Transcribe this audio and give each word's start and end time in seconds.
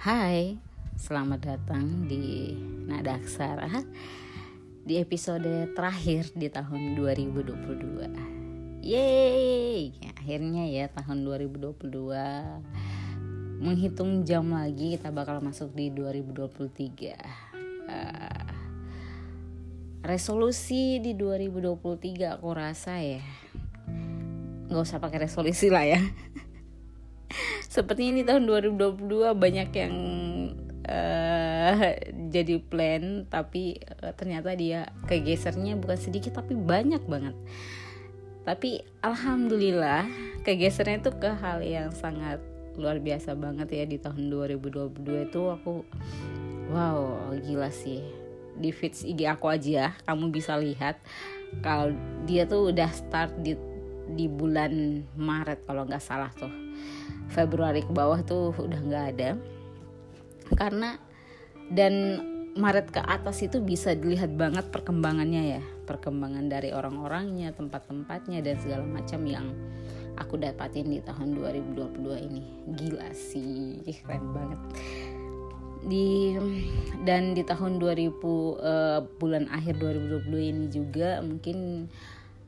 Hai, 0.00 0.56
selamat 0.96 1.44
datang 1.44 2.08
di 2.08 2.56
Nada 2.88 3.20
Aksara 3.20 3.68
Di 4.80 4.96
episode 4.96 5.76
terakhir 5.76 6.32
di 6.32 6.48
tahun 6.48 6.96
2022 6.96 8.80
Yeay, 8.80 9.92
akhirnya 10.16 10.64
ya 10.72 10.88
tahun 10.88 11.20
2022 11.20 11.84
Menghitung 13.60 14.24
jam 14.24 14.48
lagi 14.48 14.96
kita 14.96 15.12
bakal 15.12 15.44
masuk 15.44 15.76
di 15.76 15.92
2023 15.92 16.48
uh, 17.92 18.48
Resolusi 20.00 21.04
di 21.04 21.12
2023 21.12 22.40
aku 22.40 22.48
rasa 22.56 23.04
ya 23.04 23.20
Gak 24.64 24.80
usah 24.80 24.96
pakai 24.96 25.28
resolusi 25.28 25.68
lah 25.68 25.84
ya 25.84 26.00
sepertinya 27.70 28.18
di 28.18 28.24
tahun 28.26 28.50
2022 28.50 29.30
banyak 29.30 29.70
yang 29.78 29.94
uh, 30.90 31.94
jadi 32.34 32.58
plan 32.58 33.22
tapi 33.30 33.78
uh, 34.02 34.10
ternyata 34.18 34.58
dia 34.58 34.90
kegesernya 35.06 35.78
bukan 35.78 35.94
sedikit 35.94 36.42
tapi 36.42 36.58
banyak 36.58 37.06
banget. 37.06 37.38
Tapi 38.42 38.82
alhamdulillah 39.06 40.10
kegesernya 40.42 40.98
itu 40.98 41.14
ke 41.14 41.30
hal 41.30 41.62
yang 41.62 41.94
sangat 41.94 42.42
luar 42.74 42.98
biasa 42.98 43.38
banget 43.38 43.70
ya 43.70 43.84
di 43.86 44.02
tahun 44.02 44.34
2022 44.34 45.30
itu 45.30 45.42
aku 45.46 45.86
wow 46.74 47.30
gila 47.38 47.70
sih. 47.70 48.02
Di 48.58 48.74
feeds 48.74 49.06
IG 49.06 49.30
aku 49.30 49.46
aja 49.46 49.94
kamu 50.10 50.34
bisa 50.34 50.58
lihat 50.58 50.98
kalau 51.62 51.94
dia 52.26 52.50
tuh 52.50 52.74
udah 52.74 52.90
start 52.90 53.30
di 53.46 53.54
di 54.10 54.26
bulan 54.26 55.06
Maret 55.14 55.70
kalau 55.70 55.86
nggak 55.86 56.02
salah 56.02 56.34
tuh 56.34 56.69
Februari 57.30 57.86
ke 57.86 57.92
bawah 57.94 58.20
tuh 58.26 58.52
udah 58.58 58.80
nggak 58.82 59.06
ada. 59.16 59.30
Karena 60.54 60.98
dan 61.70 62.26
Maret 62.58 62.90
ke 62.90 62.98
atas 62.98 63.46
itu 63.46 63.62
bisa 63.62 63.94
dilihat 63.94 64.34
banget 64.34 64.74
perkembangannya 64.74 65.58
ya. 65.58 65.62
Perkembangan 65.86 66.50
dari 66.50 66.74
orang-orangnya 66.74 67.54
tempat-tempatnya 67.54 68.42
dan 68.42 68.58
segala 68.58 68.82
macam 68.82 69.22
yang 69.22 69.54
aku 70.18 70.34
dapatin 70.34 70.90
di 70.90 70.98
tahun 70.98 71.38
2022 71.38 72.26
ini. 72.26 72.42
Gila 72.74 73.08
sih 73.14 73.86
keren 74.02 74.34
banget. 74.34 74.60
Di 75.80 76.36
dan 77.06 77.32
di 77.32 77.46
tahun 77.46 77.78
2000 77.78 77.86
uh, 77.86 78.52
eh, 78.58 79.00
bulan 79.16 79.46
akhir 79.48 79.78
2022 79.78 80.50
ini 80.52 80.64
juga 80.68 81.22
mungkin 81.22 81.88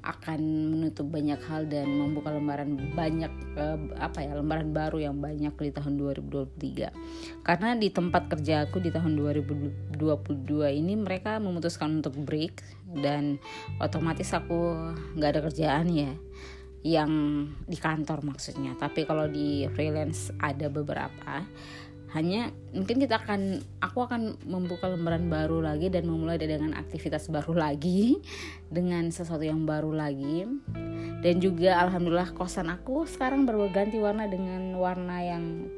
akan 0.00 0.40
menutup 0.72 1.06
banyak 1.08 1.40
hal 1.44 1.68
dan 1.68 1.88
membuka 1.92 2.32
lembaran 2.32 2.76
banyak 2.96 3.32
uh, 3.56 3.78
apa 4.00 4.24
ya 4.24 4.32
lembaran 4.36 4.72
baru 4.72 5.10
yang 5.10 5.16
banyak 5.20 5.52
di 5.52 5.70
tahun 5.72 6.00
2023 6.00 7.44
karena 7.44 7.68
di 7.76 7.88
tempat 7.92 8.32
kerja 8.32 8.64
aku 8.68 8.80
di 8.80 8.90
tahun 8.90 9.16
2022 9.18 10.80
ini 10.80 10.94
mereka 10.96 11.36
memutuskan 11.36 12.00
untuk 12.00 12.16
break 12.16 12.64
dan 13.00 13.36
otomatis 13.78 14.32
aku 14.32 14.94
nggak 15.16 15.30
ada 15.36 15.40
kerjaan 15.46 15.86
ya 15.92 16.12
yang 16.80 17.44
di 17.68 17.76
kantor 17.76 18.24
maksudnya. 18.24 18.72
Tapi 18.76 19.04
kalau 19.04 19.28
di 19.28 19.68
freelance 19.76 20.32
ada 20.40 20.72
beberapa 20.72 21.44
hanya 22.10 22.50
mungkin 22.74 22.98
kita 22.98 23.22
akan 23.22 23.62
aku 23.78 24.02
akan 24.02 24.34
membuka 24.42 24.90
lembaran 24.90 25.30
baru 25.30 25.62
lagi 25.62 25.94
dan 25.94 26.10
memulai 26.10 26.42
dengan 26.42 26.74
aktivitas 26.74 27.30
baru 27.30 27.54
lagi 27.54 28.18
dengan 28.74 29.14
sesuatu 29.14 29.46
yang 29.46 29.62
baru 29.62 29.94
lagi. 29.94 30.46
Dan 31.20 31.38
juga 31.38 31.78
alhamdulillah 31.84 32.32
kosan 32.34 32.72
aku 32.72 33.04
sekarang 33.06 33.44
berganti 33.44 34.00
warna 34.00 34.24
dengan 34.26 34.74
warna 34.74 35.20
yang 35.20 35.68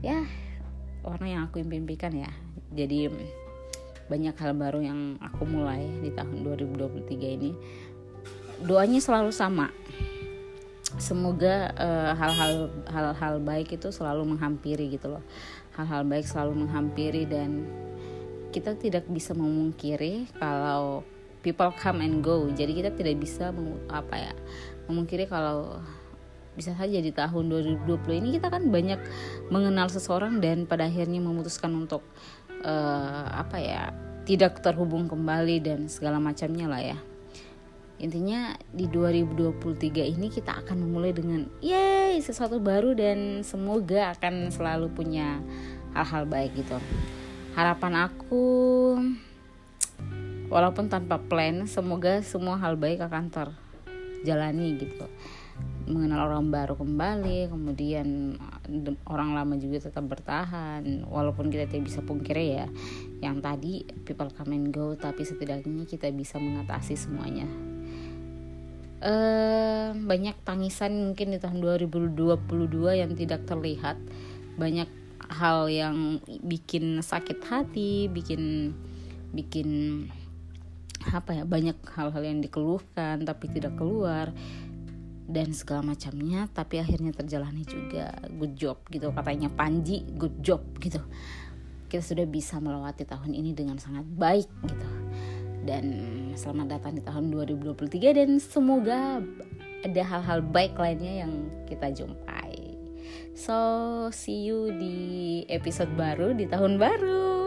ya 0.00 0.24
warna 1.04 1.26
yang 1.28 1.42
aku 1.50 1.60
impikan 1.60 2.16
ya. 2.16 2.30
Jadi 2.72 3.10
banyak 4.08 4.34
hal 4.40 4.56
baru 4.56 4.80
yang 4.80 5.20
aku 5.20 5.44
mulai 5.44 5.84
di 6.00 6.08
tahun 6.14 6.40
2023 6.46 7.36
ini. 7.36 7.52
Doanya 8.64 9.00
selalu 9.00 9.32
sama 9.32 9.68
semoga 10.98 11.70
uh, 11.78 12.12
hal-hal 12.16 12.72
hal-hal 12.90 13.34
baik 13.38 13.78
itu 13.78 13.92
selalu 13.94 14.34
menghampiri 14.34 14.90
gitu 14.90 15.12
loh. 15.18 15.24
Hal-hal 15.78 16.02
baik 16.02 16.26
selalu 16.26 16.66
menghampiri 16.66 17.28
dan 17.28 17.68
kita 18.50 18.74
tidak 18.74 19.06
bisa 19.06 19.30
memungkiri 19.36 20.26
kalau 20.40 21.06
people 21.44 21.70
come 21.78 22.02
and 22.02 22.24
go. 22.24 22.50
Jadi 22.50 22.82
kita 22.82 22.90
tidak 22.90 23.22
bisa 23.22 23.54
apa 23.92 24.16
ya 24.18 24.34
memungkiri 24.90 25.30
kalau 25.30 25.78
bisa 26.58 26.74
saja 26.74 26.98
di 26.98 27.14
tahun 27.14 27.46
2020 27.86 28.20
ini 28.20 28.28
kita 28.36 28.50
kan 28.50 28.66
banyak 28.68 28.98
mengenal 29.54 29.86
seseorang 29.86 30.42
dan 30.42 30.66
pada 30.66 30.90
akhirnya 30.90 31.22
memutuskan 31.22 31.70
untuk 31.72 32.02
uh, 32.66 33.24
apa 33.30 33.56
ya 33.62 33.94
tidak 34.26 34.58
terhubung 34.60 35.06
kembali 35.06 35.62
dan 35.62 35.86
segala 35.86 36.18
macamnya 36.18 36.66
lah 36.66 36.82
ya 36.82 36.98
intinya 38.00 38.56
di 38.72 38.88
2023 38.88 40.08
ini 40.08 40.32
kita 40.32 40.64
akan 40.64 40.88
memulai 40.88 41.12
dengan 41.12 41.44
yay 41.60 42.16
sesuatu 42.24 42.56
baru 42.56 42.96
dan 42.96 43.44
semoga 43.44 44.16
akan 44.16 44.48
selalu 44.48 44.88
punya 44.88 45.44
hal-hal 45.92 46.24
baik 46.24 46.56
gitu. 46.56 46.80
Harapan 47.52 48.08
aku 48.08 48.48
walaupun 50.48 50.88
tanpa 50.88 51.20
plan 51.20 51.68
semoga 51.68 52.24
semua 52.24 52.56
hal 52.56 52.80
baik 52.80 53.04
akan 53.04 53.28
terjalani 53.28 54.80
gitu. 54.80 55.04
Mengenal 55.84 56.32
orang 56.32 56.48
baru 56.48 56.80
kembali 56.80 57.52
kemudian 57.52 58.40
orang 59.04 59.36
lama 59.36 59.60
juga 59.60 59.92
tetap 59.92 60.08
bertahan. 60.08 61.04
Walaupun 61.04 61.52
kita 61.52 61.68
tidak 61.68 61.92
bisa 61.92 62.00
pungkiri 62.00 62.64
ya 62.64 62.66
yang 63.20 63.44
tadi 63.44 63.84
people 64.08 64.32
come 64.32 64.56
and 64.56 64.72
go 64.72 64.96
tapi 64.96 65.20
setidaknya 65.28 65.84
kita 65.84 66.08
bisa 66.08 66.40
mengatasi 66.40 66.96
semuanya 66.96 67.69
uh, 69.00 69.90
banyak 69.96 70.36
tangisan 70.44 71.12
mungkin 71.12 71.32
di 71.34 71.38
tahun 71.40 71.60
2022 71.60 72.46
yang 73.00 73.12
tidak 73.16 73.44
terlihat. 73.48 73.96
Banyak 74.60 74.88
hal 75.30 75.70
yang 75.70 76.18
bikin 76.42 77.04
sakit 77.04 77.38
hati 77.46 78.10
bikin 78.10 78.74
bikin 79.30 79.68
apa 81.06 81.32
ya 81.38 81.44
banyak 81.46 81.78
hal-hal 81.94 82.22
yang 82.26 82.42
dikeluhkan 82.42 83.22
tapi 83.22 83.46
tidak 83.46 83.78
keluar 83.78 84.34
dan 85.30 85.54
segala 85.54 85.94
macamnya 85.94 86.50
tapi 86.50 86.82
akhirnya 86.82 87.14
terjalani 87.16 87.64
juga. 87.64 88.12
Good 88.28 88.54
job 88.58 88.78
gitu 88.92 89.12
katanya 89.14 89.48
Panji 89.48 90.04
good 90.18 90.44
job 90.44 90.60
gitu. 90.82 91.00
Kita 91.90 92.02
sudah 92.04 92.26
bisa 92.28 92.62
melewati 92.62 93.02
tahun 93.02 93.34
ini 93.34 93.50
dengan 93.50 93.74
sangat 93.80 94.06
baik 94.06 94.46
gitu 94.62 94.99
dan 95.64 95.84
selamat 96.36 96.80
datang 96.80 96.92
di 96.96 97.02
tahun 97.04 97.24
2023 97.32 98.16
dan 98.16 98.30
semoga 98.40 99.20
ada 99.80 100.02
hal-hal 100.04 100.40
baik 100.44 100.76
lainnya 100.76 101.24
yang 101.26 101.32
kita 101.68 101.88
jumpai. 101.92 102.76
So, 103.32 103.56
see 104.12 104.44
you 104.44 104.72
di 104.76 104.96
episode 105.48 105.92
baru 105.96 106.36
di 106.36 106.44
tahun 106.44 106.76
baru. 106.76 107.39